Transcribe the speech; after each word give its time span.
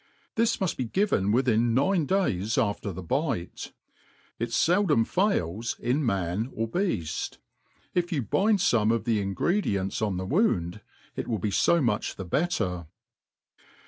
This 0.33 0.57
muft 0.57 0.77
be 0.77 0.85
given 0.85 1.31
within 1.31 1.75
nine 1.75 2.07
days 2.07 2.57
after 2.57 2.91
the 2.91 3.03
bite: 3.03 3.71
it 4.39 4.49
feldom 4.49 5.05
fails 5.05 5.75
in 5.79 6.03
man 6.03 6.49
or 6.55 6.67
beaft. 6.67 7.37
If 7.93 8.11
you 8.11 8.23
bind 8.23 8.57
fome 8.57 8.91
of 8.91 9.03
the 9.03 9.21
ingredients 9.21 10.01
on 10.01 10.17
the 10.17 10.25
wound, 10.25 10.81
it 11.15 11.27
will 11.27 11.37
be 11.37 11.53
A) 11.67 11.81
much 11.83 12.15
the 12.15 12.25
better. 12.25 12.87